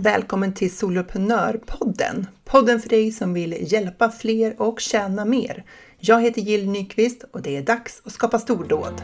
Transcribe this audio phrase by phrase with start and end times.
[0.00, 2.26] Välkommen till Soloprenörpodden!
[2.44, 5.64] Podden för dig som vill hjälpa fler och tjäna mer.
[5.98, 9.02] Jag heter Jill Nyqvist och det är dags att skapa stordåd.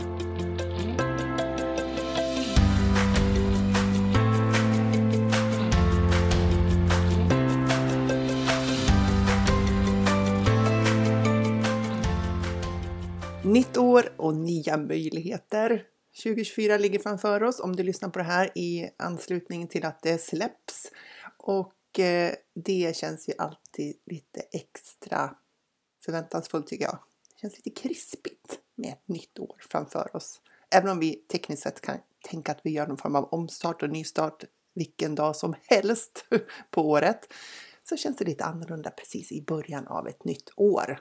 [13.45, 15.94] Nytt år och nya möjligheter.
[16.23, 20.19] 2024 ligger framför oss om du lyssnar på det här i anslutning till att det
[20.19, 20.91] släpps.
[21.37, 25.37] Och eh, det känns ju alltid lite extra
[26.05, 26.99] förväntansfullt tycker jag.
[27.35, 30.41] Det känns lite krispigt med ett nytt år framför oss.
[30.71, 31.99] Även om vi tekniskt sett kan
[32.31, 36.25] tänka att vi gör någon form av omstart och nystart vilken dag som helst
[36.71, 37.33] på året
[37.89, 41.01] så känns det lite annorlunda precis i början av ett nytt år.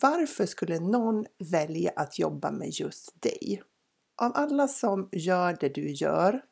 [0.00, 3.62] Varför skulle någon välja att jobba med just dig?
[4.20, 6.42] Av alla som gör det du gör,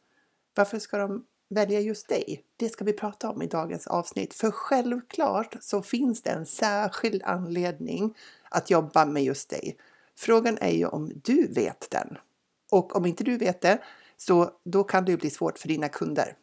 [0.55, 2.45] varför ska de välja just dig?
[2.57, 4.35] Det ska vi prata om i dagens avsnitt.
[4.35, 8.17] För självklart så finns det en särskild anledning
[8.51, 9.77] att jobba med just dig.
[10.17, 12.19] Frågan är ju om du vet den.
[12.71, 13.79] Och om inte du vet det,
[14.17, 16.37] så då kan det ju bli svårt för dina kunder.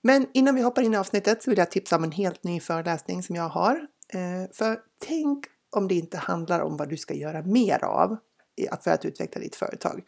[0.00, 2.60] Men innan vi hoppar in i avsnittet så vill jag tipsa om en helt ny
[2.60, 3.86] föreläsning som jag har.
[4.08, 8.16] Eh, för tänk om det inte handlar om vad du ska göra mer av
[8.84, 10.02] för att utveckla ditt företag.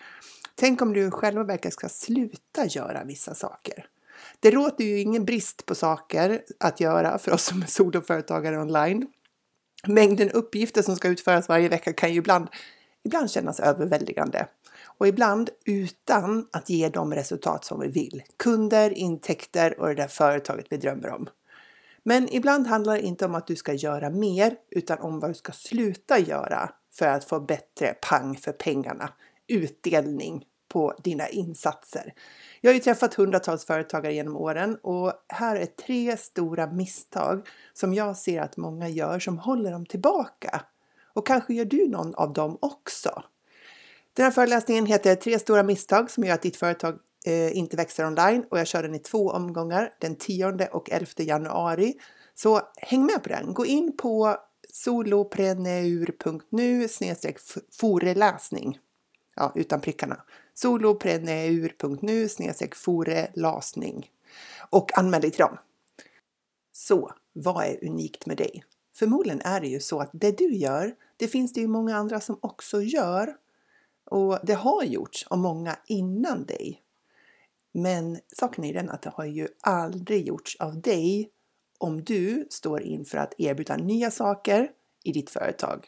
[0.54, 3.86] Tänk om du själva verkligen ska sluta göra vissa saker.
[4.40, 9.06] Det råder ju ingen brist på saker att göra för oss som är soloföretagare online.
[9.86, 12.48] Mängden uppgifter som ska utföras varje vecka kan ju ibland,
[13.04, 14.46] ibland kännas överväldigande
[14.98, 18.22] och ibland utan att ge de resultat som vi vill.
[18.36, 21.28] Kunder, intäkter och det där företaget vi drömmer om.
[22.02, 25.34] Men ibland handlar det inte om att du ska göra mer utan om vad du
[25.34, 29.12] ska sluta göra för att få bättre pang för pengarna,
[29.48, 32.14] utdelning på dina insatser.
[32.60, 37.94] Jag har ju träffat hundratals företagare genom åren och här är tre stora misstag som
[37.94, 40.64] jag ser att många gör som håller dem tillbaka.
[41.14, 43.22] Och kanske gör du någon av dem också.
[44.12, 48.06] Den här föreläsningen heter Tre stora misstag som gör att ditt företag eh, inte växer
[48.06, 51.94] online och jag kör den i två omgångar den 10 och 11 januari.
[52.34, 53.54] Så häng med på den.
[53.54, 54.36] Gå in på
[54.74, 56.88] solopreneur.nu
[57.72, 58.78] foreläsning.
[59.36, 60.22] Ja, utan prickarna.
[60.54, 62.28] solopreneur.nu
[62.74, 64.10] foreläsning.
[64.70, 65.58] Och anmäl dig till dem.
[66.72, 68.64] Så, vad är unikt med dig?
[68.96, 72.20] Förmodligen är det ju så att det du gör, det finns det ju många andra
[72.20, 73.36] som också gör.
[74.04, 76.82] Och det har gjorts av många innan dig.
[77.72, 81.30] Men saken är den att det har ju aldrig gjorts av dig
[81.78, 84.70] om du står inför att erbjuda nya saker
[85.04, 85.86] i ditt företag.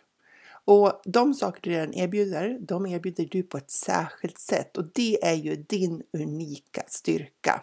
[0.65, 5.25] Och de saker du redan erbjuder, de erbjuder du på ett särskilt sätt och det
[5.25, 7.63] är ju din unika styrka.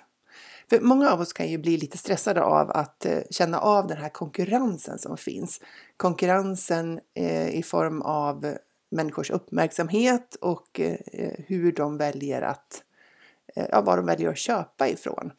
[0.69, 3.97] För många av oss kan ju bli lite stressade av att eh, känna av den
[3.97, 5.61] här konkurrensen som finns.
[5.97, 8.55] Konkurrensen eh, i form av
[8.91, 12.83] människors uppmärksamhet och eh, hur de väljer att,
[13.55, 15.31] ja, vad de väljer att köpa ifrån.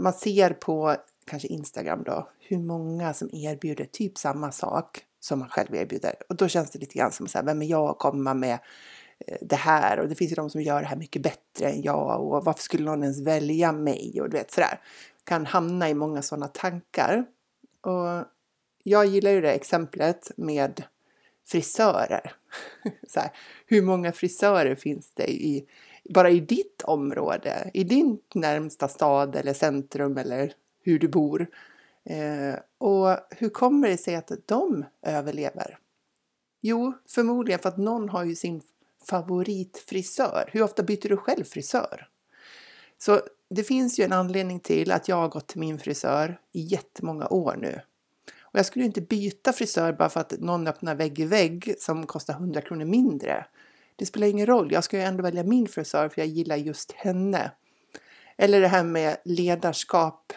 [0.00, 0.96] Man ser på
[1.26, 6.14] kanske Instagram då, hur många som erbjuder typ samma sak som man själv erbjuder.
[6.28, 8.58] Och då känns det lite grann som så här, vem är jag att komma med
[9.26, 10.00] eh, det här?
[10.00, 12.62] Och det finns ju de som gör det här mycket bättre än jag och varför
[12.62, 14.20] skulle någon ens välja mig?
[14.20, 14.80] Och du vet sådär.
[15.24, 17.24] Kan hamna i många sådana tankar.
[17.80, 18.24] Och
[18.82, 20.82] jag gillar ju det exemplet med
[21.46, 22.32] frisörer.
[23.08, 23.30] Så här,
[23.66, 25.66] hur många frisörer finns det i,
[26.10, 30.52] bara i ditt område, i din närmsta stad eller centrum eller
[30.84, 31.46] hur du bor.
[32.04, 35.78] Eh, och hur kommer det sig att de överlever?
[36.60, 38.62] Jo, förmodligen för att någon har ju sin
[39.08, 40.50] favoritfrisör.
[40.52, 42.08] Hur ofta byter du själv frisör?
[42.98, 46.60] Så det finns ju en anledning till att jag har gått till min frisör i
[46.60, 47.80] jättemånga år nu.
[48.40, 52.06] Och jag skulle inte byta frisör bara för att någon öppnar vägg i vägg som
[52.06, 53.46] kostar 100 kronor mindre.
[53.96, 56.92] Det spelar ingen roll, jag ska ju ändå välja min frisör för jag gillar just
[56.92, 57.50] henne.
[58.36, 60.32] Eller det här med ledarskap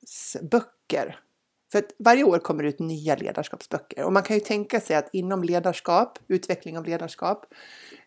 [0.00, 1.20] ledarskapsböcker.
[1.72, 4.96] För att varje år kommer det ut nya ledarskapsböcker och man kan ju tänka sig
[4.96, 7.44] att inom ledarskap, utveckling av ledarskap,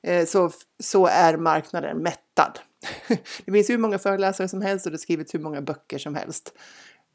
[0.02, 2.60] eh, så, så är marknaden mättad.
[3.46, 6.54] Det finns hur många föreläsare som helst och det skrivits hur många böcker som helst.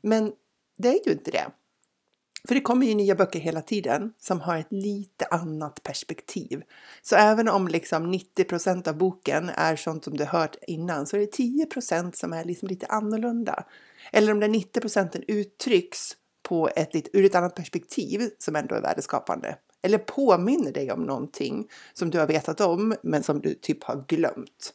[0.03, 0.33] Men
[0.79, 1.47] det är ju inte det.
[2.49, 6.63] För det kommer ju nya böcker hela tiden som har ett lite annat perspektiv.
[7.03, 11.21] Så även om liksom 90% av boken är sånt som du hört innan så är
[11.21, 13.65] det 10% som är liksom lite annorlunda.
[14.13, 18.81] Eller om den 90 procenten uttrycks på ett ur ett annat perspektiv som ändå är
[18.81, 19.57] värdeskapande.
[19.83, 24.05] Eller påminner dig om någonting som du har vetat om men som du typ har
[24.09, 24.75] glömt.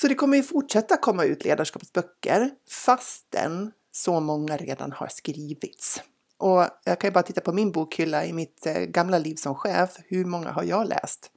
[0.00, 6.00] Så det kommer ju fortsätta komma ut ledarskapsböcker fastän så många redan har skrivits.
[6.38, 9.54] Och jag kan ju bara titta på min bokhylla i mitt eh, gamla liv som
[9.54, 9.96] chef.
[10.04, 11.30] Hur många har jag läst?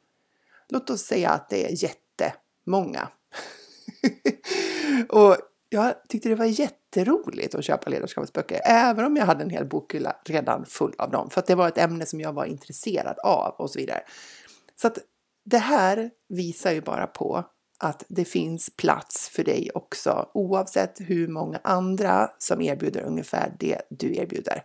[0.69, 3.09] Låt oss säga att det är jättemånga.
[5.09, 5.37] och
[5.69, 10.15] jag tyckte det var jätteroligt att köpa ledarskapsböcker, även om jag hade en hel bokhylla
[10.25, 13.55] redan full av dem, för att det var ett ämne som jag var intresserad av
[13.57, 14.01] och så vidare.
[14.75, 14.97] Så att
[15.45, 17.43] det här visar ju bara på
[17.77, 23.81] att det finns plats för dig också, oavsett hur många andra som erbjuder ungefär det
[23.89, 24.63] du erbjuder.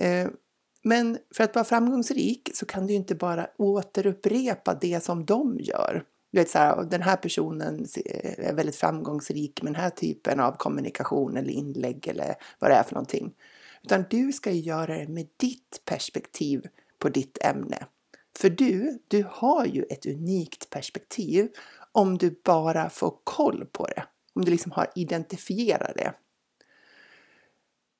[0.00, 0.28] Eh,
[0.82, 6.04] men för att vara framgångsrik så kan du inte bara återupprepa det som de gör.
[6.32, 7.86] Du vet så här, den här personen
[8.38, 12.82] är väldigt framgångsrik med den här typen av kommunikation eller inlägg eller vad det är
[12.82, 13.32] för någonting.
[13.82, 16.66] Utan du ska göra det med ditt perspektiv
[16.98, 17.86] på ditt ämne.
[18.38, 21.48] För du, du har ju ett unikt perspektiv
[21.92, 24.04] om du bara får koll på det.
[24.34, 26.12] Om du liksom har identifierat det.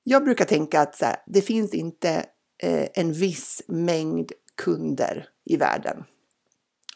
[0.02, 2.26] Jag brukar tänka att så här, det finns inte
[2.62, 6.04] eh, en viss mängd kunder i världen.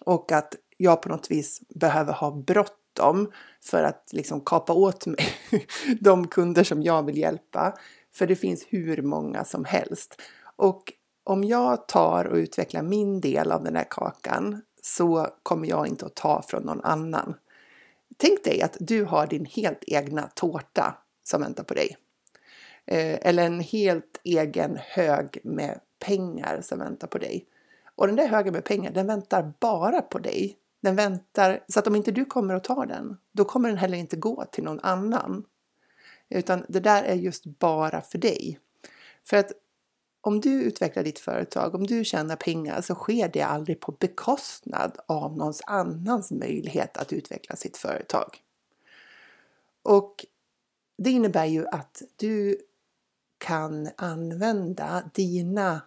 [0.01, 5.27] Och att jag på något vis behöver ha bråttom för att liksom kapa åt mig
[6.01, 7.75] de kunder som jag vill hjälpa.
[8.15, 10.23] För det finns hur många som helst.
[10.57, 10.93] Och
[11.25, 16.07] om jag tar och utvecklar min del av den här kakan så kommer jag inte
[16.07, 17.35] att ta från någon annan.
[18.17, 21.97] Tänk dig att du har din helt egna tårta som väntar på dig.
[22.87, 27.47] Eh, eller en helt egen hög med pengar som väntar på dig.
[27.97, 30.59] Och den där högen med pengar, den väntar bara på dig.
[30.81, 33.99] Den väntar, så att om inte du kommer och tar den, då kommer den heller
[33.99, 35.45] inte gå till någon annan.
[36.29, 38.59] Utan det där är just bara för dig.
[39.25, 39.53] För att
[40.21, 44.99] om du utvecklar ditt företag, om du tjänar pengar så sker det aldrig på bekostnad
[45.07, 48.37] av någons annans möjlighet att utveckla sitt företag.
[49.83, 50.27] Och
[50.99, 52.59] det innebär ju att du
[53.39, 55.83] kan använda dina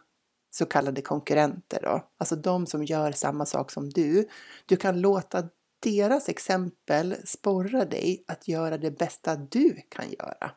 [0.51, 4.27] så kallade konkurrenter, då, alltså de som gör samma sak som du.
[4.65, 5.49] Du kan låta
[5.79, 10.51] deras exempel sporra dig att göra det bästa du kan göra.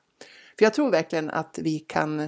[0.58, 2.20] För jag tror verkligen att vi kan,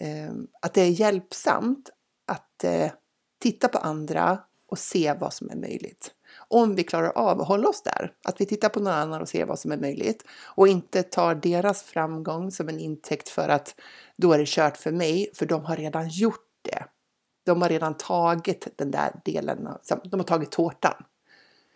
[0.00, 0.32] eh,
[0.62, 1.90] att det är hjälpsamt
[2.26, 2.90] att eh,
[3.38, 6.14] titta på andra och se vad som är möjligt.
[6.50, 9.28] Om vi klarar av att hålla oss där, att vi tittar på någon annan och
[9.28, 13.74] ser vad som är möjligt och inte tar deras framgång som en intäkt för att
[14.16, 16.84] då är det kört för mig, för de har redan gjort det.
[17.44, 19.68] De har redan tagit den där delen,
[20.04, 21.04] de har tagit tårtan.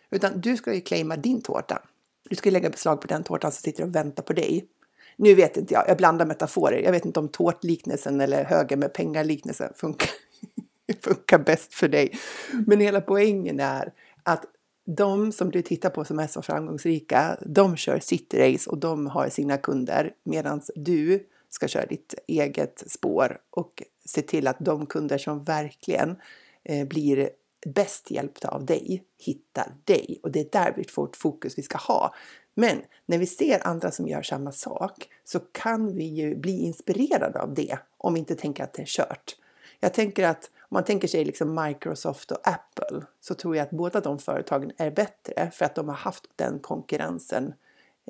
[0.09, 1.81] Utan du ska ju claima din tårta.
[2.29, 4.67] Du ska lägga beslag på den tårtan som sitter och väntar på dig.
[5.15, 6.81] Nu vet inte jag, jag blandar metaforer.
[6.81, 10.09] Jag vet inte om tårtliknelsen eller höger med pengar-liknelsen funkar,
[11.01, 12.19] funkar bäst för dig.
[12.67, 13.93] Men hela poängen är
[14.23, 14.45] att
[14.85, 19.29] de som du tittar på som är så framgångsrika, de kör cityrace och de har
[19.29, 25.17] sina kunder medan du ska köra ditt eget spår och se till att de kunder
[25.17, 26.15] som verkligen
[26.63, 27.29] eh, blir
[27.65, 32.13] bäst hjälpta av dig hittar dig och det är där vårt fokus vi ska ha.
[32.55, 37.41] Men när vi ser andra som gör samma sak så kan vi ju bli inspirerade
[37.41, 39.35] av det om vi inte tänker att det är kört.
[39.83, 43.71] Jag tänker att om man tänker sig liksom Microsoft och Apple så tror jag att
[43.71, 47.53] båda de företagen är bättre för att de har haft den konkurrensen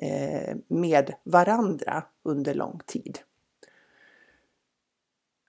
[0.02, 3.18] eh, med varandra under lång tid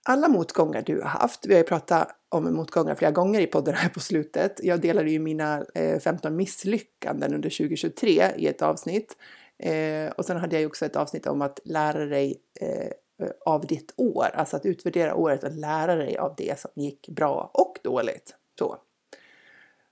[0.08, 1.46] alla motgångar du har haft.
[1.46, 4.60] Vi har ju pratat om motgångar flera gånger i podden här på slutet.
[4.62, 9.16] Jag delade ju mina eh, 15 misslyckanden under 2023 i ett avsnitt.
[9.58, 12.40] Eh, och sen hade jag ju också ett avsnitt om att lära dig
[13.46, 17.50] av ditt år, alltså att utvärdera året och lära dig av det som gick bra
[17.54, 18.34] och dåligt.
[18.58, 18.76] Så.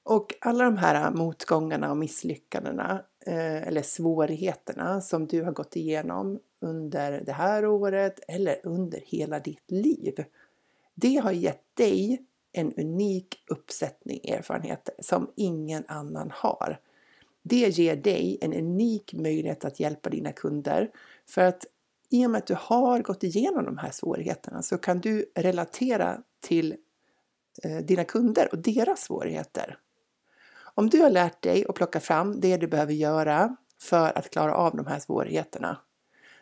[0.03, 6.41] Och alla de här motgångarna och misslyckandena eh, eller svårigheterna som du har gått igenom
[6.61, 10.25] under det här året eller under hela ditt liv.
[10.95, 16.81] Det har gett dig en unik uppsättning erfarenheter som ingen annan har.
[17.43, 20.91] Det ger dig en unik möjlighet att hjälpa dina kunder
[21.27, 21.67] för att
[22.15, 26.19] i och med att du har gått igenom de här svårigheterna så kan du relatera
[26.41, 26.77] till
[27.63, 29.79] eh, dina kunder och deras svårigheter.
[30.75, 34.55] Om du har lärt dig att plocka fram det du behöver göra för att klara
[34.55, 35.79] av de här svårigheterna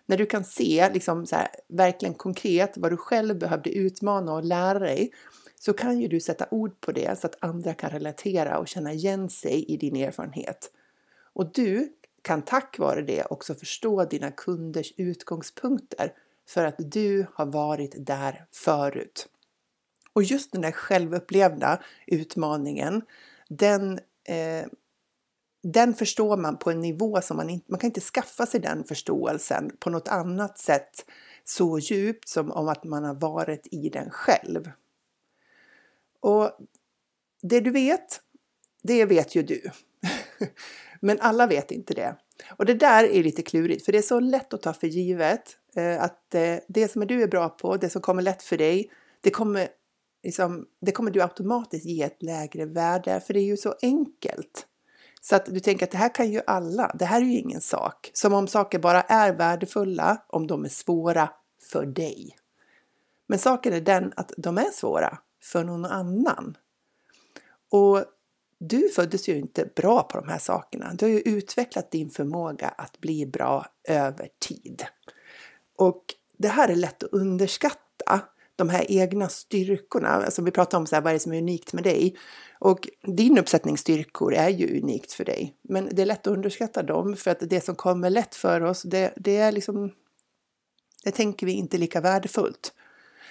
[0.07, 4.45] när du kan se liksom så här, verkligen konkret vad du själv behövde utmana och
[4.45, 5.13] lära dig
[5.61, 8.93] så kan ju du sätta ord på det så att andra kan relatera och känna
[8.93, 10.71] igen sig i din erfarenhet.
[11.33, 16.13] Och du kan tack vare det också förstå dina kunders utgångspunkter
[16.49, 19.29] för att du har varit där förut.
[20.13, 23.03] Och just den där självupplevda utmaningen,
[23.49, 24.67] den, eh,
[25.63, 28.85] den förstår man på en nivå som man inte, man kan inte skaffa sig den
[28.85, 31.07] förståelsen på något annat sätt
[31.45, 34.71] så djupt som om att man har varit i den själv.
[36.21, 36.51] Och
[37.43, 38.21] det du vet,
[38.83, 39.71] det vet ju du.
[41.05, 42.17] Men alla vet inte det.
[42.57, 45.57] Och det där är lite klurigt, för det är så lätt att ta för givet
[45.77, 48.91] eh, att eh, det som du är bra på, det som kommer lätt för dig,
[49.21, 49.69] det kommer,
[50.23, 54.67] liksom, det kommer du automatiskt ge ett lägre värde, för det är ju så enkelt.
[55.21, 57.61] Så att du tänker att det här kan ju alla, det här är ju ingen
[57.61, 58.11] sak.
[58.13, 61.31] Som om saker bara är värdefulla om de är svåra
[61.73, 62.37] för dig.
[63.27, 66.57] Men saken är den att de är svåra för någon annan.
[67.71, 68.05] Och
[68.69, 70.95] du föddes ju inte bra på de här sakerna.
[70.95, 74.85] Du har ju utvecklat din förmåga att bli bra över tid.
[75.79, 76.05] Och
[76.39, 78.21] det här är lätt att underskatta.
[78.57, 81.39] De här egna styrkorna, alltså vi pratar om så här, vad är det som är
[81.39, 82.17] unikt med dig?
[82.59, 85.57] Och din uppsättning styrkor är ju unikt för dig.
[85.63, 88.83] Men det är lätt att underskatta dem för att det som kommer lätt för oss,
[88.83, 89.93] det, det är liksom
[91.05, 92.73] det tänker vi inte lika värdefullt.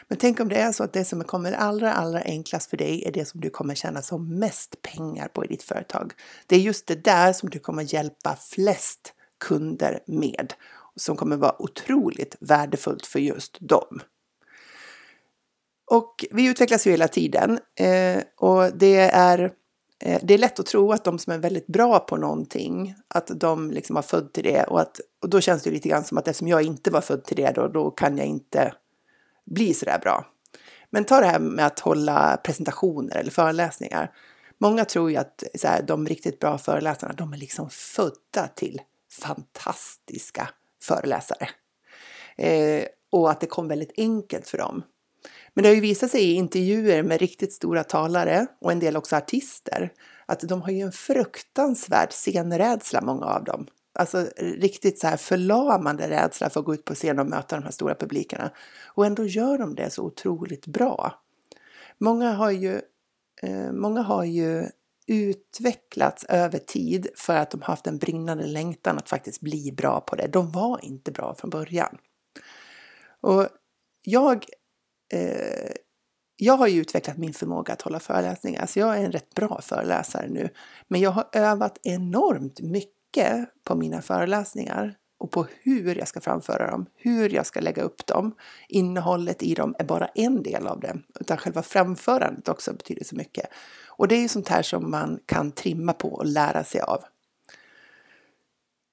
[0.07, 3.03] Men tänk om det är så att det som kommer allra, allra enklast för dig
[3.07, 6.13] är det som du kommer tjäna som mest pengar på i ditt företag.
[6.47, 10.53] Det är just det där som du kommer hjälpa flest kunder med
[10.95, 14.01] som kommer vara otroligt värdefullt för just dem.
[15.91, 19.53] Och vi utvecklas ju hela tiden eh, och det är,
[19.99, 23.31] eh, det är lätt att tro att de som är väldigt bra på någonting, att
[23.39, 26.17] de liksom har född till det och, att, och då känns det lite grann som
[26.17, 28.73] att eftersom jag inte var född till det då, då kan jag inte
[29.53, 30.25] bli så där bra.
[30.89, 34.11] Men ta det här med att hålla presentationer eller föreläsningar.
[34.57, 38.81] Många tror ju att så här, de riktigt bra föreläsarna, de är liksom födda till
[39.21, 40.49] fantastiska
[40.83, 41.49] föreläsare.
[42.37, 44.83] Eh, och att det kom väldigt enkelt för dem.
[45.53, 48.97] Men det har ju visat sig i intervjuer med riktigt stora talare och en del
[48.97, 49.91] också artister
[50.25, 53.67] att de har ju en fruktansvärd scenrädsla, många av dem.
[53.93, 57.63] Alltså riktigt så här förlamande rädsla för att gå ut på scen och möta de
[57.63, 58.51] här stora publikerna.
[58.87, 61.21] Och ändå gör de det så otroligt bra.
[61.97, 62.81] Många har ju,
[63.41, 64.65] eh, många har ju
[65.07, 70.15] utvecklats över tid för att de haft en brinnande längtan att faktiskt bli bra på
[70.15, 70.27] det.
[70.27, 71.97] De var inte bra från början.
[73.21, 73.47] Och
[74.03, 74.45] jag,
[75.13, 75.71] eh,
[76.35, 79.61] jag har ju utvecklat min förmåga att hålla föreläsningar, så jag är en rätt bra
[79.61, 80.49] föreläsare nu.
[80.87, 83.00] Men jag har övat enormt mycket
[83.63, 88.05] på mina föreläsningar och på hur jag ska framföra dem, hur jag ska lägga upp
[88.05, 88.35] dem.
[88.67, 93.15] Innehållet i dem är bara en del av det, utan själva framförandet också betyder så
[93.15, 93.45] mycket.
[93.87, 97.03] Och det är ju sånt här som man kan trimma på och lära sig av.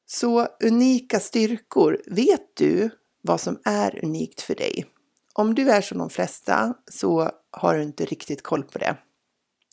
[0.06, 2.90] Så unika styrkor, vet du
[3.22, 4.86] vad som är unikt för dig?
[5.32, 8.96] Om du är som de flesta så har du inte riktigt koll på det.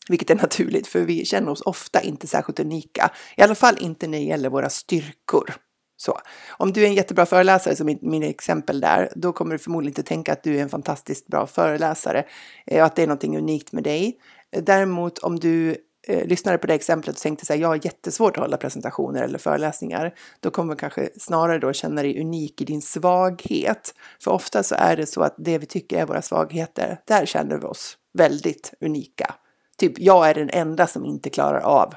[0.09, 3.11] Vilket är naturligt för vi känner oss ofta inte särskilt unika.
[3.37, 5.55] I alla fall inte när det gäller våra styrkor.
[5.97, 6.19] Så.
[6.57, 9.91] Om du är en jättebra föreläsare, som i min exempel där, då kommer du förmodligen
[9.91, 12.25] inte tänka att du är en fantastiskt bra föreläsare
[12.65, 14.17] eh, och att det är någonting unikt med dig.
[14.61, 15.75] Däremot om du
[16.07, 19.37] eh, lyssnade på det exemplet och tänkte att jag har jättesvårt att hålla presentationer eller
[19.37, 23.93] föreläsningar, då kommer du kanske snarare då känna dig unik i din svaghet.
[24.23, 27.57] För ofta så är det så att det vi tycker är våra svagheter, där känner
[27.57, 29.35] vi oss väldigt unika.
[29.79, 31.93] Typ, jag är den enda som inte klarar av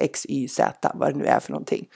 [0.00, 1.88] X, Y, Z, vad det nu är för någonting.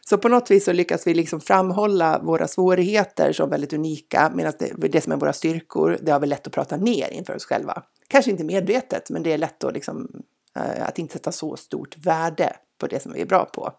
[0.00, 4.52] Så på något vis så lyckas vi liksom framhålla våra svårigheter som väldigt unika, medan
[4.58, 7.44] det, det som är våra styrkor, det har vi lätt att prata ner inför oss
[7.44, 7.82] själva.
[8.08, 10.22] Kanske inte medvetet, men det är lätt att, liksom,
[10.56, 13.72] eh, att inte sätta så stort värde på det som vi är bra på.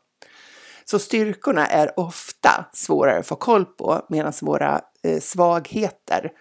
[0.86, 6.32] Så styrkorna är ofta svårare att få koll på, medan våra eh, svagheter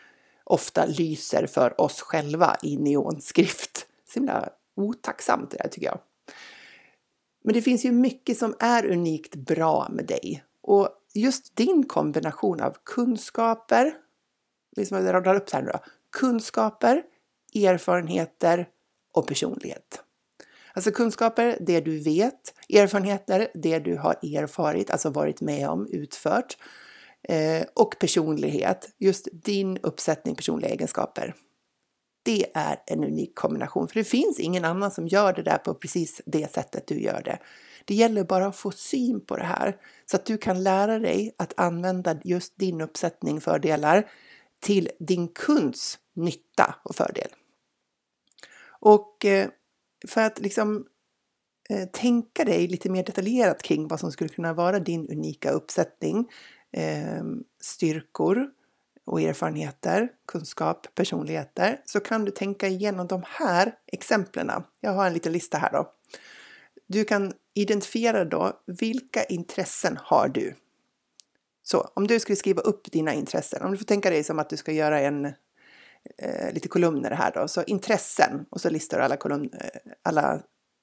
[0.44, 3.86] ofta lyser för oss själva i neonskrift.
[4.14, 5.98] Så himla otacksamt det där tycker jag.
[7.44, 10.44] Men det finns ju mycket som är unikt bra med dig.
[10.62, 13.94] Och just din kombination av kunskaper,
[14.76, 15.78] liksom jag radar upp här nu då,
[16.12, 17.02] kunskaper,
[17.54, 18.68] erfarenheter
[19.12, 20.02] och personlighet.
[20.72, 26.56] Alltså kunskaper, det du vet, erfarenheter, det du har erfarit, alltså varit med om, utfört.
[27.28, 31.34] Eh, och personlighet, just din uppsättning personliga egenskaper.
[32.24, 35.74] Det är en unik kombination, för det finns ingen annan som gör det där på
[35.74, 37.38] precis det sättet du gör det.
[37.84, 39.76] Det gäller bara att få syn på det här
[40.06, 44.10] så att du kan lära dig att använda just din uppsättning fördelar
[44.60, 47.28] till din kunds nytta och fördel.
[48.80, 49.48] Och eh,
[50.08, 50.86] för att liksom
[51.70, 56.28] eh, tänka dig lite mer detaljerat kring vad som skulle kunna vara din unika uppsättning,
[56.72, 57.24] eh,
[57.60, 58.50] styrkor,
[59.04, 64.50] och erfarenheter, kunskap, personligheter så kan du tänka igenom de här exemplen.
[64.80, 65.92] Jag har en liten lista här då.
[66.86, 70.54] du kan identifiera då vilka intressen har du?
[71.62, 74.50] Så om du skulle skriva upp dina intressen, om du får tänka dig som att
[74.50, 75.24] du ska göra en
[76.18, 80.40] eh, lite kolumner här då, så intressen och så listar du alla, kolumn, eh, alla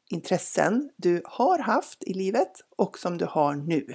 [0.10, 3.94] intressen du har haft i livet och som du har nu.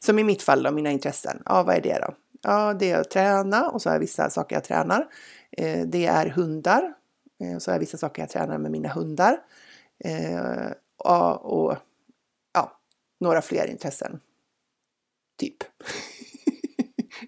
[0.00, 1.42] Som i mitt fall då, mina intressen.
[1.44, 2.14] Ja, vad är det då?
[2.44, 5.06] Ja, det är att träna och så har jag vissa saker jag tränar.
[5.50, 6.94] Eh, det är hundar.
[7.40, 9.38] Eh, så har jag vissa saker jag tränar med mina hundar.
[10.04, 11.76] Eh, och
[12.52, 12.80] ja,
[13.20, 14.20] några fler intressen.
[15.38, 15.56] Typ.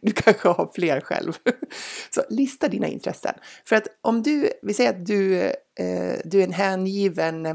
[0.03, 1.33] Du kanske har fler själv.
[2.11, 3.35] Så lista dina intressen.
[3.65, 5.41] För att om du, vi säger att du,
[5.79, 7.47] eh, du är en hängiven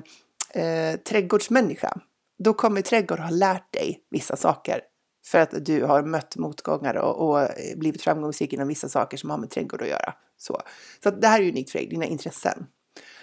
[0.53, 1.98] eh, trädgårdsmänniska.
[2.44, 4.82] Då kommer trädgård ha lärt dig vissa saker
[5.25, 9.29] för att du har mött motgångar och, och eh, blivit framgångsrik inom vissa saker som
[9.29, 10.13] har med trädgård att göra.
[10.37, 10.61] Så,
[11.03, 12.67] så det här är unikt för dig, dina intressen.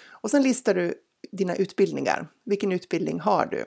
[0.09, 0.95] Och sen listar du
[1.33, 2.29] dina utbildningar.
[2.45, 3.65] Vilken utbildning har du?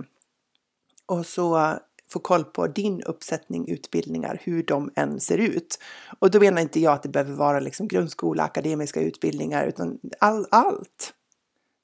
[1.05, 1.77] Och så
[2.11, 5.79] få koll på din uppsättning utbildningar, hur de än ser ut.
[6.19, 10.45] Och då menar inte jag att det behöver vara liksom grundskola, akademiska utbildningar, utan all,
[10.51, 11.13] allt.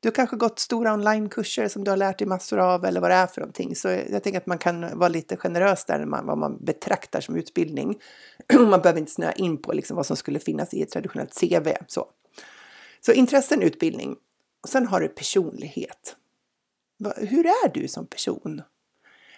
[0.07, 3.11] Du har kanske gått stora onlinekurser som du har lärt dig massor av eller vad
[3.11, 3.75] det är för någonting.
[3.75, 7.35] Så jag tänker att man kan vara lite generös där med vad man betraktar som
[7.35, 7.99] utbildning.
[8.53, 11.69] man behöver inte snöa in på liksom vad som skulle finnas i ett traditionellt CV.
[11.87, 12.05] Så,
[13.01, 14.15] så intressen, utbildning.
[14.63, 16.15] Och sen har du personlighet.
[17.17, 18.61] Hur är du som person?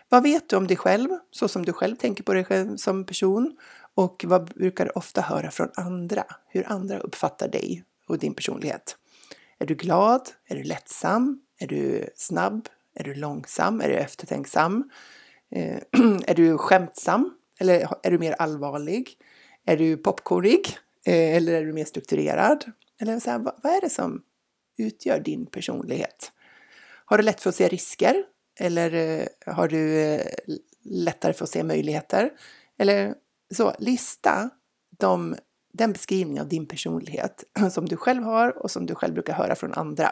[0.09, 3.05] Vad vet du om dig själv, så som du själv tänker på dig själv som
[3.05, 3.57] person?
[3.95, 6.23] Och vad brukar du ofta höra från andra?
[6.47, 8.95] Hur andra uppfattar dig och din personlighet?
[9.59, 10.29] Är du glad?
[10.45, 11.41] Är du lättsam?
[11.59, 12.67] Är du snabb?
[12.95, 13.81] Är du långsam?
[13.81, 14.89] Är du eftertänksam?
[15.51, 15.77] Eh,
[16.27, 17.33] är du skämtsam?
[17.59, 19.17] Eller är du mer allvarlig?
[19.65, 20.77] Är du popcornig?
[21.05, 22.65] Eh, eller är du mer strukturerad?
[23.01, 24.23] Eller så här, vad, vad är det som
[24.77, 26.31] utgör din personlighet?
[27.05, 28.23] Har du lätt för att se risker?
[28.59, 30.25] Eller eh, har du eh,
[30.83, 32.29] lättare för att se möjligheter?
[32.77, 33.15] Eller
[33.53, 34.49] så, lista
[34.97, 35.35] de
[35.79, 39.55] den beskrivning av din personlighet som du själv har och som du själv brukar höra
[39.55, 40.11] från andra.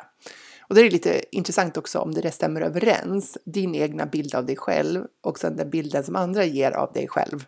[0.69, 4.55] Och det är lite intressant också om det stämmer överens, din egna bild av dig
[4.55, 7.45] själv och sen den bilden som andra ger av dig själv.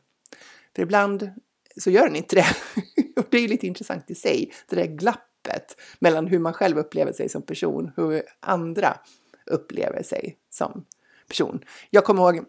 [0.76, 1.30] För ibland
[1.78, 2.46] så gör den inte det.
[3.16, 7.14] och det är lite intressant i sig, det där glappet mellan hur man själv upplever
[7.14, 8.98] sig som person, hur andra
[9.46, 10.86] upplever sig som
[11.28, 11.64] person.
[11.90, 12.46] Jag kommer ihåg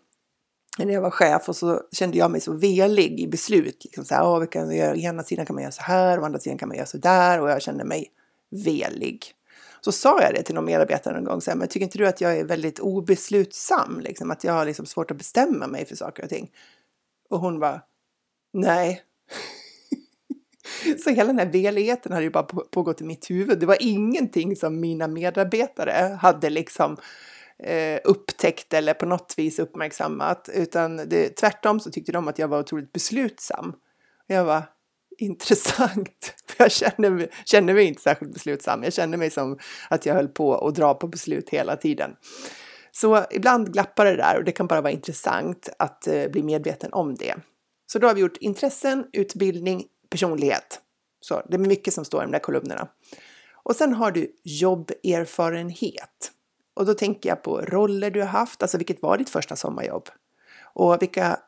[0.79, 3.85] när jag var chef och så kände jag mig så velig i beslut.
[3.85, 6.25] Liksom så här, oh, vi kan göra, ena sidan kan man göra så här, å
[6.25, 8.07] andra sidan kan man göra så där och jag kände mig
[8.51, 9.35] velig.
[9.81, 12.07] Så sa jag det till någon medarbetare en gång, så här, men tycker inte du
[12.07, 14.01] att jag är väldigt obeslutsam?
[14.01, 16.51] Liksom, att jag har liksom svårt att bestämma mig för saker och ting.
[17.31, 17.81] Och hon var
[18.53, 19.03] nej.
[21.05, 23.59] så hela den här veligheten hade ju bara pågått i mitt huvud.
[23.59, 26.97] Det var ingenting som mina medarbetare hade liksom
[27.63, 32.49] eh, upptäckt eller på något vis uppmärksammat, utan det, tvärtom så tyckte de att jag
[32.49, 33.75] var otroligt beslutsam.
[34.27, 34.63] Jag var
[35.19, 38.83] intressant, för jag kände mig, kände mig inte särskilt beslutsam.
[38.83, 39.59] Jag kände mig som
[39.91, 42.17] att jag höll på att dra på beslut hela tiden.
[42.93, 46.93] Så ibland glappar det där och det kan bara vara intressant att eh, bli medveten
[46.93, 47.35] om det.
[47.87, 50.81] Så då har vi gjort intressen, utbildning, personlighet.
[51.21, 52.89] Så det är mycket som står i de där kolumnerna.
[53.63, 56.33] Och sen har du jobberfarenhet.
[56.75, 60.09] Och då tänker jag på roller du har haft, alltså vilket var ditt första sommarjobb?
[60.75, 61.39] Och vilka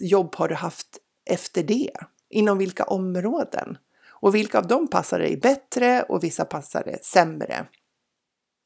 [0.00, 0.98] jobb har du haft
[1.30, 1.90] efter det?
[2.30, 3.78] Inom vilka områden?
[4.08, 7.66] Och vilka av dem passar dig bättre och vissa passar dig sämre?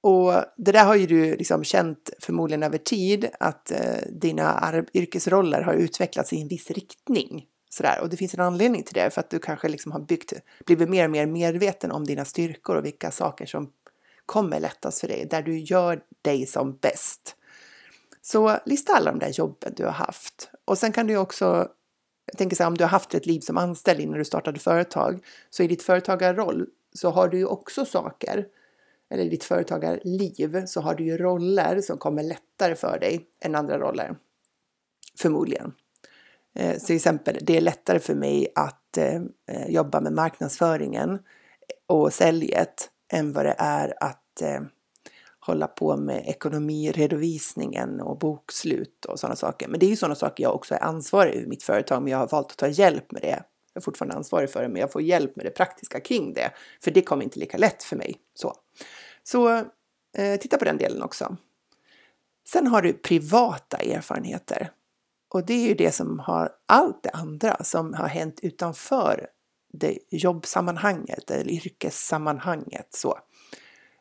[0.01, 3.79] Och det där har ju du liksom känt förmodligen över tid att eh,
[4.12, 7.47] dina yrkesroller har utvecklats i en viss riktning.
[7.71, 8.01] Sådär.
[8.03, 10.33] Och det finns en anledning till det för att du kanske liksom har byggt,
[10.66, 13.73] blivit mer och mer medveten om dina styrkor och vilka saker som
[14.29, 17.37] kommer lättast för dig, där du gör dig som bäst.
[18.23, 20.51] Så lista alla de där jobben du har haft.
[20.64, 21.69] Och sen kan du också,
[22.27, 24.59] jag tänker så här, om du har haft ett liv som anställd innan du startade
[24.61, 28.47] företag, så i ditt företagarroll så har du ju också saker,
[29.11, 33.55] eller i ditt företagarliv så har du ju roller som kommer lättare för dig än
[33.55, 34.17] andra roller.
[35.19, 35.73] Förmodligen.
[36.55, 41.19] Eh, till exempel, det är lättare för mig att eh, eh jobba med marknadsföringen
[41.87, 44.61] och säljet än vad det är att eh,
[45.40, 49.68] hålla på med ekonomiredovisningen och bokslut och sådana saker.
[49.68, 52.18] Men det är ju sådana saker jag också är ansvarig i mitt företag, men jag
[52.18, 53.42] har valt att ta hjälp med det.
[53.73, 56.51] Jag är fortfarande ansvarig för det, men jag får hjälp med det praktiska kring det,
[56.85, 58.16] för det kommer inte lika lätt för mig.
[58.35, 58.55] Så,
[59.23, 59.57] så
[60.16, 61.37] eh, titta på den delen också.
[62.49, 64.71] Sen har du privata erfarenheter.
[65.35, 69.29] Och det är ju det som har allt det andra som har hänt utanför
[69.72, 72.88] det jobbsammanhanget eller yrkessammanhanget.
[72.90, 73.18] Så.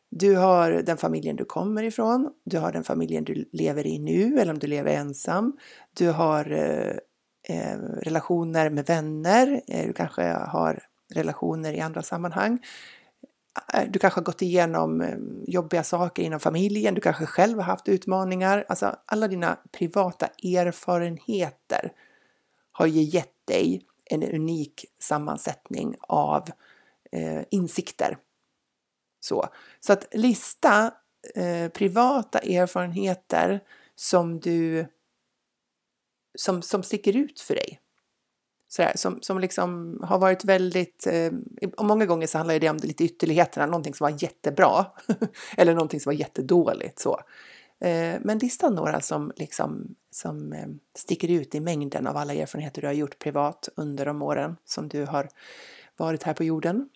[0.10, 4.40] Du har den familjen du kommer ifrån, du har den familjen du lever i nu
[4.40, 5.58] eller om du lever ensam.
[5.94, 6.96] Du har eh,
[7.50, 12.60] eh relationer med vänner, eh, du kanske har relationer i andra sammanhang.
[13.74, 15.04] Eh, du kanske har gått igenom
[15.48, 18.66] jobbiga saker inom familjen, du kanske själv har haft utmaningar.
[18.70, 21.92] Alltså alla dina privata erfarenheter
[22.72, 26.50] har ju gett dig en unik sammansättning av
[27.12, 28.18] eh, insikter.
[29.20, 29.50] Så.
[29.80, 30.94] så att lista
[31.36, 33.60] eh, privata erfarenheter
[33.96, 34.88] som du
[36.38, 37.80] som, som sticker ut för dig.
[38.68, 41.32] Sådär, som, som liksom har varit väldigt, eh,
[41.78, 44.86] och många gånger så handlar det om lite ytterligheterna, någonting som var jättebra
[45.58, 47.00] eller någonting som var jättedåligt.
[47.00, 47.20] Så.
[47.82, 52.82] Eh, men lista några som, liksom, som eh, sticker ut i mängden av alla erfarenheter
[52.82, 55.30] du har gjort privat under de åren som du har
[55.98, 56.90] varit här på jorden.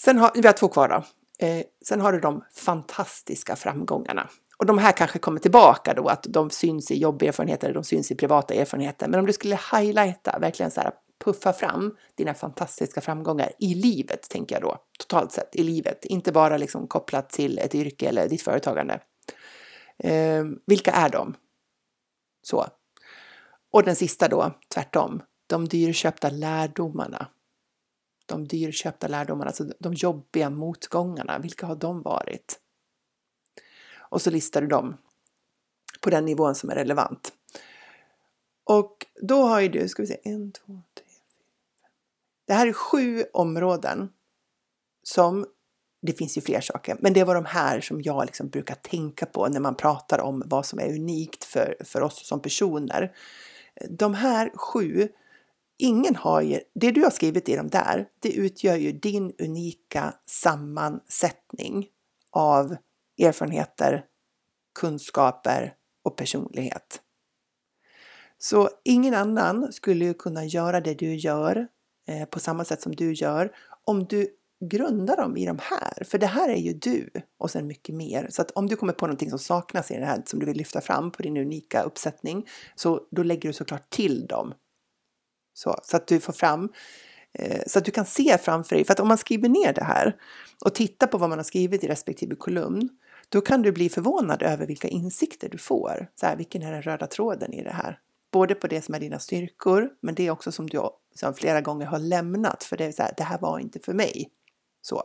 [0.00, 1.04] Sen har vi har två kvar då.
[1.46, 4.28] Eh, sen har du de fantastiska framgångarna.
[4.56, 8.14] Och de här kanske kommer tillbaka då, att de syns i jobberfarenheter, de syns i
[8.14, 9.08] privata erfarenheter.
[9.08, 10.92] Men om du skulle highlighta, verkligen så här
[11.24, 16.32] puffa fram dina fantastiska framgångar i livet, tänker jag då, totalt sett i livet, inte
[16.32, 19.00] bara liksom kopplat till ett yrke eller ditt företagande.
[19.98, 21.34] Eh, vilka är de?
[22.42, 22.66] Så.
[23.70, 27.26] Och den sista då, tvärtom, de dyrköpta lärdomarna.
[28.26, 32.58] De dyrköpta lärdomarna, alltså de jobbiga motgångarna, vilka har de varit?
[33.98, 34.96] Och så listar du dem
[36.00, 37.32] på den nivån som är relevant.
[38.64, 41.01] Och då har ju du, ska vi se, en, två, tre.
[42.46, 44.08] Det här är sju områden
[45.02, 45.46] som,
[46.02, 49.26] det finns ju fler saker, men det var de här som jag liksom brukar tänka
[49.26, 53.16] på när man pratar om vad som är unikt för, för oss som personer.
[53.90, 55.08] De här sju,
[55.78, 60.14] ingen har ju, det du har skrivit i de där, det utgör ju din unika
[60.26, 61.86] sammansättning
[62.30, 62.76] av
[63.18, 64.04] erfarenheter,
[64.80, 65.74] kunskaper
[66.04, 67.00] och personlighet.
[68.38, 71.68] Så ingen annan skulle ju kunna göra det du gör
[72.08, 73.52] eh, på samma sätt som du gör
[73.84, 74.28] om du
[74.70, 76.04] grundar dem i de här.
[76.04, 78.26] För det här är ju du och sen mycket mer.
[78.30, 80.56] Så att om du kommer på någonting som saknas i det här som du vill
[80.56, 84.54] lyfta fram på din unika uppsättning så då lägger du såklart till dem.
[85.54, 86.72] Så, så att du får fram
[87.32, 88.84] eh, så att du kan se framför dig.
[88.84, 90.16] För att om man skriver ner det här
[90.64, 92.88] och tittar på vad man har skrivit i respektive kolumn
[93.28, 96.10] då kan du bli förvånad över vilka insikter du får.
[96.14, 97.98] Så här, vilken är den röda tråden i det här?
[98.32, 100.78] Både på det som är dina styrkor, men det är också som du
[101.14, 103.94] som flera gånger har lämnat, för det är så här, det här var inte för
[103.94, 104.30] mig.
[104.82, 105.02] Så.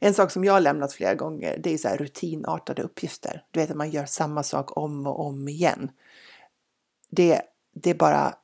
[0.00, 3.44] En sak som jag har lämnat flera gånger, det är så här rutinartade uppgifter.
[3.50, 5.90] Du vet att man gör samma sak om och om igen.
[7.10, 7.42] Det,
[7.74, 8.34] det bara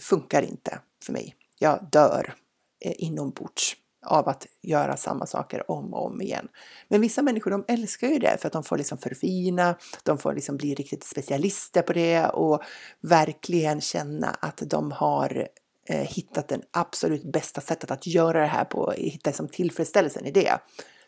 [0.00, 1.34] funkar inte för mig.
[1.58, 2.34] Jag dör
[2.80, 3.76] eh, inombords
[4.06, 6.48] av att göra samma saker om och om igen.
[6.88, 10.34] Men vissa människor de älskar ju det för att de får liksom förfina, de får
[10.34, 12.62] liksom bli riktigt specialister på det och
[13.00, 15.48] verkligen känna att de har
[15.88, 20.30] eh, hittat det absolut bästa sättet att göra det här på, hitta liksom tillfredsställelsen i
[20.30, 20.58] det.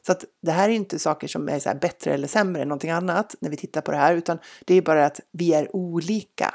[0.06, 2.90] Så att det här är inte saker som är så bättre eller sämre än någonting
[2.90, 6.54] annat när vi tittar på det här, utan det är bara att vi är olika.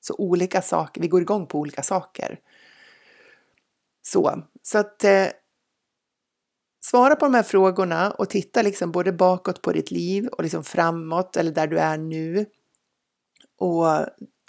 [0.00, 2.40] Så olika saker, vi går igång på olika saker.
[4.02, 5.26] Så, så att eh,
[6.84, 10.64] svara på de här frågorna och titta liksom både bakåt på ditt liv och liksom
[10.64, 12.46] framåt eller där du är nu.
[13.58, 13.86] Och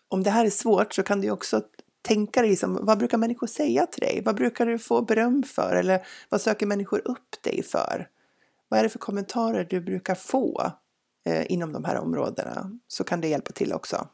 [0.08, 1.62] om det här är svårt så kan du också
[2.08, 4.22] tänka dig liksom, vad brukar människor säga till dig?
[4.26, 5.76] Vad brukar du få beröm för?
[5.76, 8.08] Eller vad söker människor upp dig för?
[8.70, 10.72] Vad är det för kommentarer du brukar få
[11.26, 12.72] eh, inom de här områdena?
[12.88, 14.08] Så kan det hjälpa till också.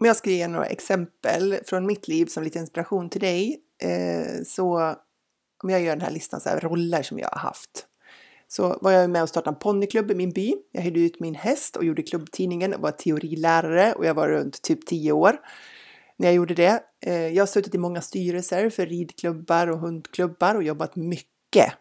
[0.00, 4.42] Om jag ska ge några exempel från mitt liv som lite inspiration till dig eh,
[4.46, 4.94] så
[5.62, 7.86] om jag gör den här listan så här roller som jag har haft.
[8.48, 10.54] Så var jag med och startade en ponnyklubb i min by.
[10.72, 14.62] Jag hyrde ut min häst och gjorde klubbtidningen och var teorilärare och jag var runt
[14.62, 15.38] typ 10 år
[16.18, 16.82] när jag gjorde det.
[17.06, 21.72] Eh, jag har suttit i många styrelser för ridklubbar och hundklubbar och jobbat mycket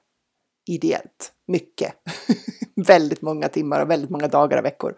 [0.67, 1.31] ideellt.
[1.47, 1.93] Mycket.
[2.87, 4.95] väldigt många timmar och väldigt många dagar och veckor.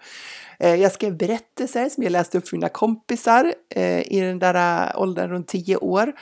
[0.60, 4.91] Eh, jag skrev berättelser som jag läste upp för mina kompisar eh, i den där
[4.97, 6.13] åldern runt tio år.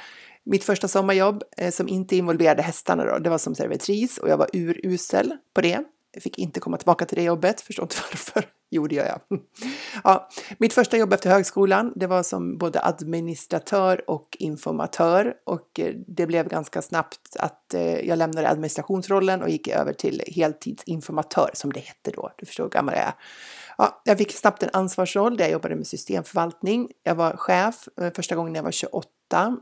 [0.43, 4.49] Mitt första sommarjobb som inte involverade hästarna då, det var som servitris och jag var
[4.54, 5.84] urusel på det.
[6.15, 8.49] Jag fick inte komma tillbaka till det jobbet, förstår inte varför.
[8.69, 9.39] Jo, det gör jag.
[10.04, 15.93] Ja, mitt första jobb efter högskolan, det var som både administratör och informatör och eh,
[16.08, 21.73] det blev ganska snabbt att eh, jag lämnade administrationsrollen och gick över till heltidsinformatör som
[21.73, 22.32] det hette då.
[22.38, 23.13] Du förstår hur gammal jag är.
[23.78, 26.91] Ja, jag fick snabbt en ansvarsroll där jag jobbade med systemförvaltning.
[27.04, 29.58] Jag var chef eh, första gången jag var 28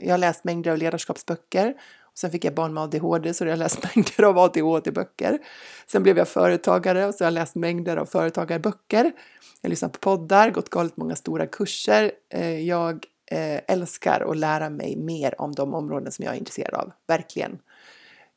[0.00, 1.74] jag har läst mängder av ledarskapsböcker
[2.18, 5.38] Sen fick jag barn med ADHD så jag har läst mängder av ADHD-böcker.
[5.86, 9.12] Sen blev jag företagare och så har jag läst mängder av företagarböcker.
[9.60, 12.12] Jag lyssnar på poddar, gått galet många stora kurser.
[12.34, 16.74] Eh, jag eh, älskar att lära mig mer om de områden som jag är intresserad
[16.74, 17.58] av, verkligen.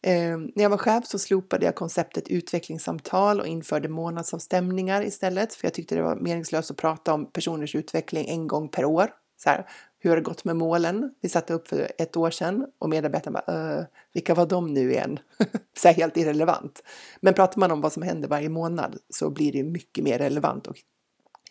[0.01, 5.65] Eh, när jag var chef så slopade jag konceptet utvecklingssamtal och införde månadsavstämningar istället för
[5.65, 9.09] jag tyckte det var meningslöst att prata om personers utveckling en gång per år.
[9.37, 9.65] Så här,
[9.99, 11.13] hur har det gått med målen?
[11.21, 15.19] Vi satte upp för ett år sedan och medarbetarna bara, vilka var de nu igen?
[15.77, 16.83] så här, helt irrelevant.
[17.19, 20.67] Men pratar man om vad som händer varje månad så blir det mycket mer relevant
[20.67, 20.77] och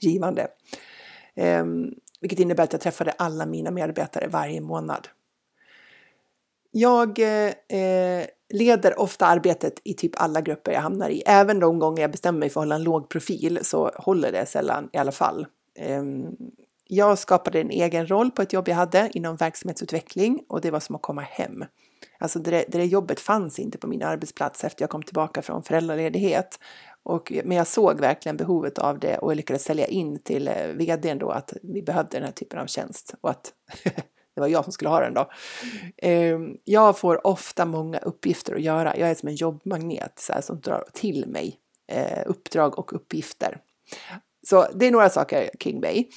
[0.00, 0.48] givande.
[1.34, 1.64] Eh,
[2.20, 5.08] vilket innebär att jag träffade alla mina medarbetare varje månad.
[6.70, 11.22] Jag eh, leder ofta arbetet i typ alla grupper jag hamnar i.
[11.26, 14.46] Även de gånger jag bestämmer mig för att hålla en låg profil så håller det
[14.46, 15.46] sällan i alla fall.
[15.74, 16.02] Eh,
[16.90, 20.80] jag skapade en egen roll på ett jobb jag hade inom verksamhetsutveckling och det var
[20.80, 21.64] som att komma hem.
[22.18, 26.58] Alltså det, det jobbet fanns inte på min arbetsplats efter jag kom tillbaka från föräldraledighet.
[27.02, 30.66] Och, men jag såg verkligen behovet av det och jag lyckades sälja in till eh,
[30.66, 33.52] vdn då att vi behövde den här typen av tjänst och att
[34.34, 35.30] det var jag som skulle ha den då.
[35.96, 38.96] Ehm, jag får ofta många uppgifter att göra.
[38.96, 41.56] Jag är som en jobbmagnet så här, som drar till mig
[41.88, 43.60] eh, uppdrag och uppgifter.
[44.46, 46.08] Så det är några saker kring mig.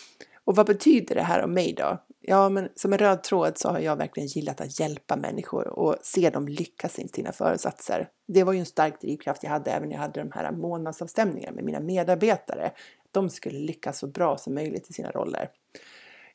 [0.45, 1.97] Och vad betyder det här om mig då?
[2.21, 5.95] Ja, men som en röd tråd så har jag verkligen gillat att hjälpa människor och
[6.01, 8.07] se dem lyckas i sina föresatser.
[8.27, 11.55] Det var ju en stark drivkraft jag hade även när jag hade de här månadsavstämningarna
[11.55, 12.71] med mina medarbetare.
[13.11, 15.49] De skulle lyckas så bra som möjligt i sina roller.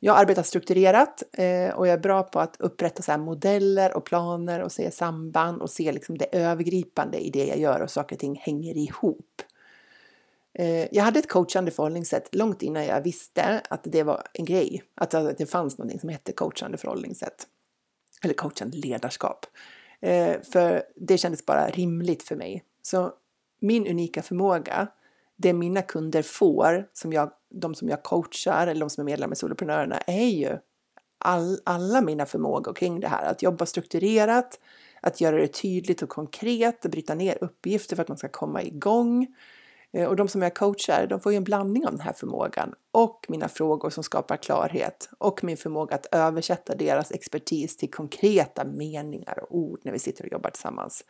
[0.00, 4.62] Jag arbetar strukturerat eh, och jag är bra på att upprätta så modeller och planer
[4.62, 8.20] och se samband och se liksom det övergripande i det jag gör och saker och
[8.20, 9.42] ting hänger ihop.
[10.58, 14.82] Eh, jag hade ett coachande förhållningssätt långt innan jag visste att det var en grej,
[14.94, 17.46] att det fanns något som hette coachande förhållningssätt.
[18.22, 19.46] Eller coachande ledarskap.
[20.00, 22.64] Eh, för det kändes bara rimligt för mig.
[22.82, 23.12] Så
[23.60, 24.88] min unika förmåga,
[25.36, 29.32] det mina kunder får, som jag, de som jag coachar eller de som är medlemmar
[29.32, 30.58] i Soloprenörerna, är ju
[31.18, 33.30] all, alla mina förmågor kring det här.
[33.30, 34.60] Att jobba strukturerat,
[35.00, 38.62] att göra det tydligt och konkret, att bryta ner uppgifter för att man ska komma
[38.62, 39.26] igång
[39.96, 42.74] Eh, och de som jag coachar, de får ju en blandning av den här förmågan
[42.92, 48.64] och mina frågor som skapar klarhet och min förmåga att översätta deras expertis till konkreta
[48.64, 51.04] meningar och ord när vi sitter och jobbar tillsammans.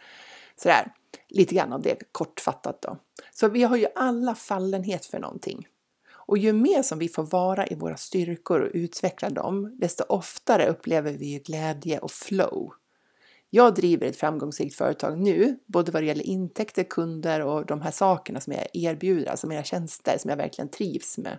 [0.56, 0.92] Sådär,
[1.28, 2.96] lite grann av det kortfattat då.
[3.32, 5.66] Så vi har ju alla fallenhet för någonting.
[6.08, 10.66] Och ju mer som vi får vara i våra styrkor och utveckla dem, desto oftare
[10.66, 12.72] upplever vi glädje och flow.
[13.56, 17.90] Jag driver ett framgångsrikt företag nu, både vad det gäller intäkter, kunder och de här
[17.90, 21.38] sakerna som jag erbjuder, alltså mina tjänster som jag verkligen trivs med.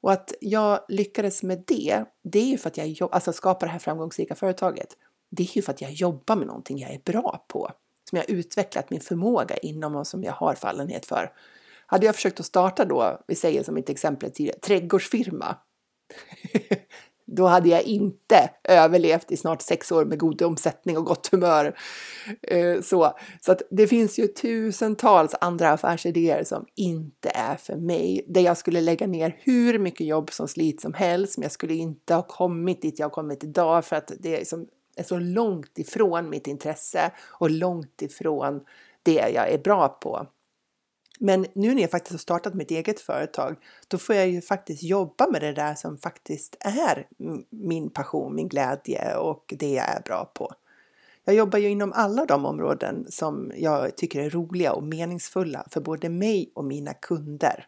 [0.00, 3.72] Och att jag lyckades med det, det är ju för att jag alltså skapar det
[3.72, 4.96] här framgångsrika företaget.
[5.30, 7.70] Det är ju för att jag jobbar med någonting jag är bra på,
[8.10, 11.32] som jag utvecklat min förmåga inom och som jag har fallenhet för.
[11.86, 15.56] Hade jag försökt att starta då, vi säger som ett exempel tidigare, trädgårdsfirma
[17.26, 21.76] då hade jag inte överlevt i snart sex år med god omsättning och gott humör.
[22.42, 28.24] Eh, så, så att det finns ju tusentals andra affärsidéer som inte är för mig,
[28.28, 31.74] där jag skulle lägga ner hur mycket jobb som slit som helst, men jag skulle
[31.74, 35.18] inte ha kommit dit jag har kommit idag för att det är, som, är så
[35.18, 38.60] långt ifrån mitt intresse och långt ifrån
[39.02, 40.26] det jag är bra på.
[41.20, 43.56] Men nu när jag faktiskt har startat mitt eget företag,
[43.88, 47.06] då får jag ju faktiskt jobba med det där som faktiskt är
[47.50, 50.52] min passion, min glädje och det jag är bra på.
[51.24, 55.80] Jag jobbar ju inom alla de områden som jag tycker är roliga och meningsfulla för
[55.80, 57.66] både mig och mina kunder.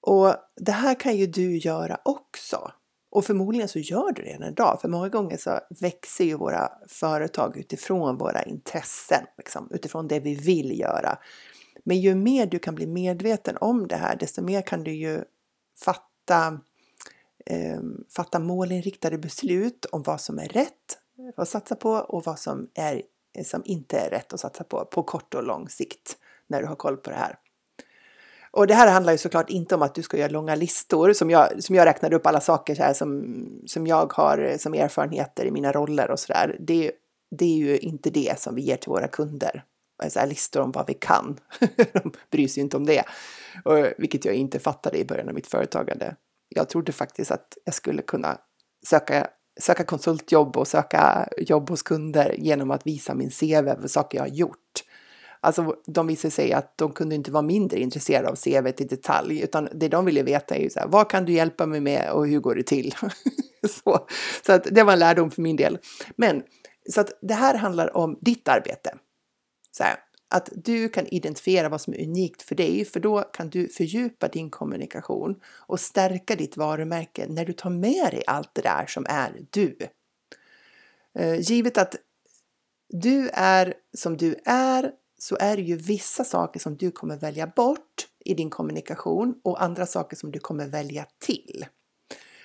[0.00, 2.72] Och det här kan ju du göra också.
[3.10, 6.72] Och förmodligen så gör du det redan idag, för många gånger så växer ju våra
[6.88, 11.18] företag utifrån våra intressen, liksom, utifrån det vi vill göra.
[11.84, 15.24] Men ju mer du kan bli medveten om det här, desto mer kan du ju
[15.84, 16.60] fatta,
[17.46, 17.80] eh,
[18.16, 20.98] fatta målinriktade beslut om vad som är rätt
[21.36, 23.02] att satsa på och vad som, är,
[23.44, 26.16] som inte är rätt att satsa på, på kort och lång sikt,
[26.46, 27.38] när du har koll på det här.
[28.52, 31.30] Och det här handlar ju såklart inte om att du ska göra långa listor som
[31.30, 33.34] jag, som jag räknade upp alla saker så här som,
[33.66, 36.56] som jag har som erfarenheter i mina roller och sådär.
[36.60, 36.92] Det,
[37.30, 39.64] det är ju inte det som vi ger till våra kunder
[40.02, 41.38] Eh, så listor om vad vi kan.
[41.92, 43.04] De bryr sig inte om det,
[43.64, 46.16] och, vilket jag inte fattade i början av mitt företagande.
[46.48, 48.38] Jag trodde faktiskt att jag skulle kunna
[48.86, 49.26] söka,
[49.60, 54.24] söka konsultjobb och söka jobb hos kunder genom att visa min CV för saker jag
[54.24, 54.84] har gjort.
[55.42, 59.40] Alltså, de visade sig att de kunde inte vara mindre intresserade av CV i detalj,
[59.40, 62.12] utan det de ville veta är ju så här, vad kan du hjälpa mig med
[62.12, 62.94] och hur går det till?
[63.84, 64.06] så
[64.46, 65.78] så att det var en lärdom för min del.
[66.16, 66.42] Men
[66.88, 68.94] Så att det här handlar om ditt arbete.
[69.80, 73.50] Så här, att du kan identifiera vad som är unikt för dig, för då kan
[73.50, 78.62] du fördjupa din kommunikation och stärka ditt varumärke när du tar med dig allt det
[78.62, 79.76] där som är du.
[81.18, 81.96] Eh, givet att
[82.88, 87.46] du är som du är så är det ju vissa saker som du kommer välja
[87.46, 91.66] bort i din kommunikation och andra saker som du kommer välja till.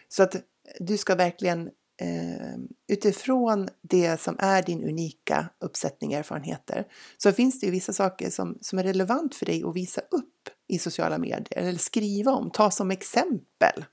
[0.08, 0.36] Så att
[0.80, 1.70] du ska verkligen
[2.02, 8.30] eh, utifrån det som är din unika uppsättning erfarenheter så finns det ju vissa saker
[8.30, 12.52] som, som är relevant för dig att visa upp i sociala medier eller skriva om,
[12.52, 13.86] ta som exempel.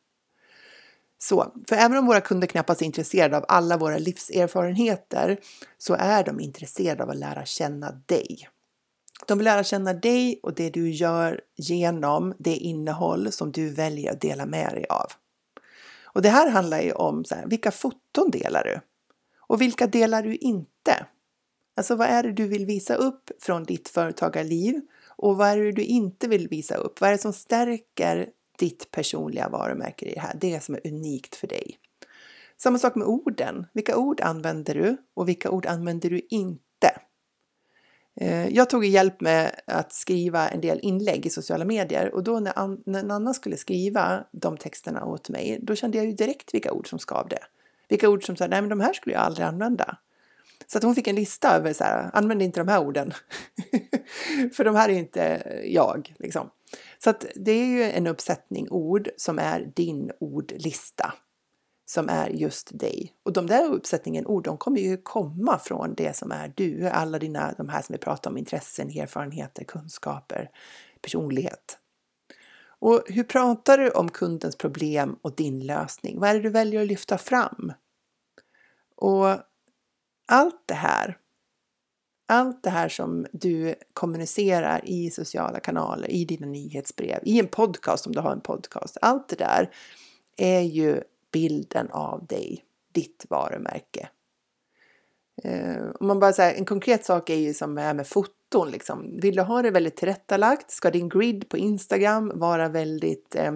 [1.19, 5.39] Så, för även om våra kunder knappast är intresserade av alla våra livserfarenheter
[5.79, 8.49] så är de intresserade av att lära känna dig.
[9.27, 14.13] De vill lära känna dig och det du gör genom det innehåll som du väljer
[14.13, 15.13] att dela med dig av.
[16.13, 18.81] Och det här handlar ju om så här, vilka foton delar du?
[19.37, 21.07] Och vilka delar du inte?
[21.77, 24.81] Alltså vad är det du vill visa upp från ditt företagarliv?
[25.17, 27.01] Och vad är det du inte vill visa upp?
[27.01, 30.37] Vad är det som stärker ditt personliga varumärke i det här?
[30.41, 31.79] Det som är unikt för dig.
[32.57, 33.67] Samma sak med orden.
[33.73, 36.72] Vilka ord använder du och vilka ord använder du inte?
[38.17, 42.41] Eh, jag tog hjälp med att skriva en del inlägg i sociala medier och då
[42.41, 46.73] när, när Anna skulle skriva de texterna åt mig, då kände jag ju direkt vilka
[46.73, 47.39] ord som skavde.
[47.89, 49.97] Vilka ord som sa, nej men de här skulle jag aldrig använda.
[50.67, 53.13] Så att hon fick en lista över så här, använd inte de här orden.
[54.53, 56.51] För de här är inte jag, liksom.
[56.99, 61.13] Så att det är ju en uppsättning ord som är din ordlista
[61.85, 63.15] som är just dig.
[63.23, 67.19] Och de där uppsättningen ord, de kommer ju komma från det som är du, alla
[67.19, 70.51] dina, de här som vi pratar om, intressen, erfarenheter, kunskaper,
[71.01, 71.79] personlighet.
[72.83, 76.21] Och hur pratar du om kundens problem och din lösning?
[76.21, 77.73] Vad är det du väljer att lyfta fram?
[78.97, 79.29] Och
[80.27, 81.19] allt det här,
[82.29, 88.07] allt det här som du kommunicerar i sociala kanaler, i dina nyhetsbrev, i en podcast
[88.07, 89.71] om du har en podcast, allt det där
[90.37, 94.09] är ju bilden av dig, ditt varumärke.
[95.45, 98.71] Eh, om man bara säger en konkret sak är ju som är med foton.
[98.71, 99.21] Liksom.
[99.21, 100.71] Vill du ha det väldigt tillrättalagt?
[100.71, 103.53] Ska din grid på Instagram vara väldigt, eh,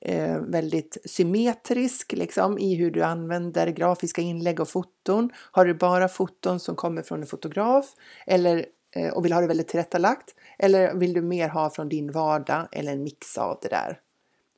[0.00, 5.30] eh, väldigt symmetrisk liksom, i hur du använder grafiska inlägg och foton?
[5.50, 7.94] Har du bara foton som kommer från en fotograf
[8.26, 10.34] eller, eh, och vill ha det väldigt tillrättalagt?
[10.58, 13.98] Eller vill du mer ha från din vardag eller en mix av det där?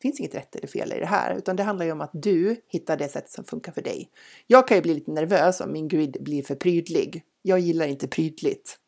[0.02, 2.10] Det finns inget rätt eller fel i det här, utan det handlar ju om att
[2.12, 4.10] du hittar det sätt som funkar för dig.
[4.46, 7.22] Jag kan ju bli lite nervös om min grid blir för prydlig.
[7.42, 8.78] Jag gillar inte prydligt.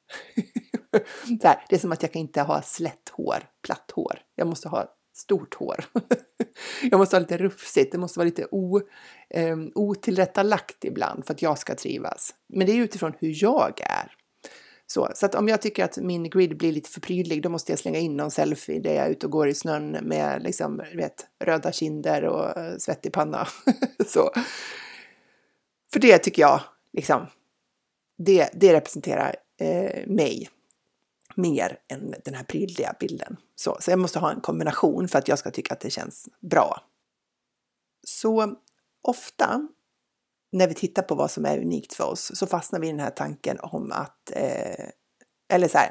[1.41, 4.19] det, här, det är som att jag kan inte ha slätt hår, platt hår.
[4.35, 5.85] Jag måste ha stort hår.
[6.91, 8.81] jag måste ha lite rufsigt, det måste vara lite o,
[9.35, 12.35] um, otillrättalagt ibland för att jag ska trivas.
[12.49, 14.24] Men det är utifrån hur jag är.
[14.95, 17.73] Så, så att om jag tycker att min grid blir lite för prydlig då måste
[17.73, 20.83] jag slänga in någon selfie där jag är ute och går i snön med liksom,
[20.95, 23.49] vet, röda kinder och eh, svettig panna.
[24.07, 24.31] så.
[25.93, 26.61] För det tycker jag,
[26.93, 27.27] liksom,
[28.19, 30.49] det, det representerar eh, mig
[31.35, 33.37] mer än den här prydliga bilden.
[33.55, 36.29] Så, så jag måste ha en kombination för att jag ska tycka att det känns
[36.41, 36.81] bra.
[38.07, 38.57] Så
[39.03, 39.69] ofta
[40.55, 43.01] när vi tittar på vad som är unikt för oss så fastnar vi i den
[43.01, 44.87] här tanken om att, eh,
[45.49, 45.91] eller så här,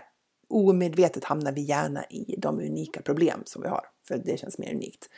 [0.49, 4.73] omedvetet hamnar vi gärna i de unika problem som vi har, för det känns mer
[4.73, 5.10] unikt.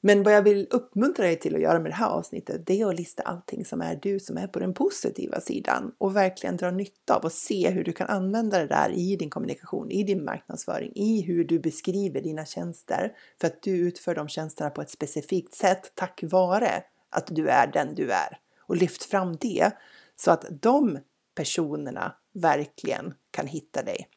[0.00, 2.86] Men vad jag vill uppmuntra dig till att göra med det här avsnittet, det är
[2.86, 6.70] att lista allting som är du som är på den positiva sidan och verkligen dra
[6.70, 10.24] nytta av och se hur du kan använda det där i din kommunikation, i din
[10.24, 14.90] marknadsföring, i hur du beskriver dina tjänster för att du utför de tjänsterna på ett
[14.90, 19.72] specifikt sätt tack vare att du är den du är och lyft fram det
[20.16, 20.98] så att de
[21.34, 24.08] personerna verkligen kan hitta dig.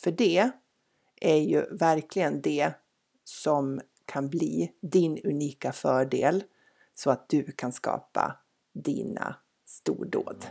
[0.00, 0.50] För det
[1.20, 2.72] är ju verkligen det
[3.24, 6.44] som kan bli din unika fördel
[6.94, 8.36] så att du kan skapa
[8.74, 9.36] dina
[9.66, 10.46] stordåd.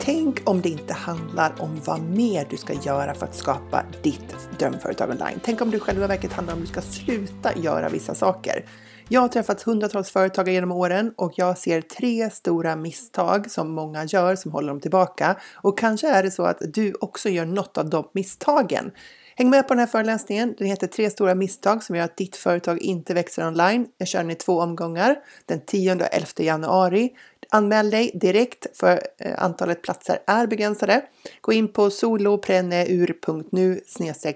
[0.00, 4.36] Tänk om det inte handlar om vad mer du ska göra för att skapa ditt
[4.58, 5.40] drömföretag online.
[5.44, 8.64] Tänk om det i själva verket handlar om att du ska sluta göra vissa saker.
[9.12, 14.04] Jag har träffat hundratals företagare genom åren och jag ser tre stora misstag som många
[14.04, 15.36] gör som håller dem tillbaka.
[15.54, 18.90] Och kanske är det så att du också gör något av de misstagen.
[19.36, 20.54] Häng med på den här föreläsningen.
[20.58, 23.86] Den heter Tre stora misstag som gör att ditt företag inte växer online.
[23.98, 27.10] Jag kör den i två omgångar den 10 och 11 januari.
[27.50, 31.04] Anmäl dig direkt för eh, antalet platser är begränsade.
[31.40, 33.80] Gå in på solopreneur.nu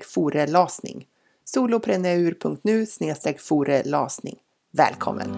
[0.02, 1.06] forelasning.
[1.44, 2.86] solopreneur.nu
[3.38, 4.36] forelasning.
[4.76, 5.36] Välkommen!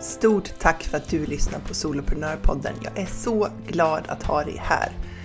[0.00, 2.72] Stort tack för att du lyssnar på Soloprenörpodden.
[2.82, 4.92] Jag är så glad att ha dig här.